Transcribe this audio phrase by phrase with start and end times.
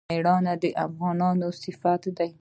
[0.09, 2.29] میړانه د افغانانو صفت دی.